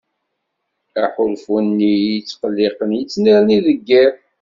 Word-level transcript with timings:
Aḥulfu-nni 1.03 1.91
iyi-ittqelliqen 1.97 2.89
yettnerni 2.99 3.57
deg 3.65 3.79
yiḍ. 3.87 4.13